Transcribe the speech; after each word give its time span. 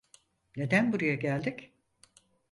Neden 0.55 0.93
buraya 0.93 1.15
geldik? 1.15 1.73